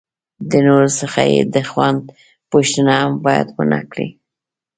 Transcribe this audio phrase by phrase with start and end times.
[0.49, 2.01] د نورو څخه یې د خوند
[2.51, 4.09] پوښتنه هم باید ونه کړي.